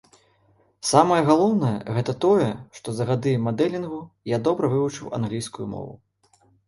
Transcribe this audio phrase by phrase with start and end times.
[0.91, 4.01] Самае галоўнае гэта тое, што за гады мадэлінгу
[4.35, 5.93] я добра вывучыў англійскую мову.